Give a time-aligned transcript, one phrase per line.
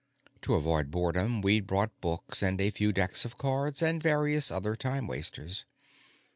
[0.41, 4.75] To avoid boredom, we'd brought books and a few decks of cards and various other
[4.75, 5.63] time wasters.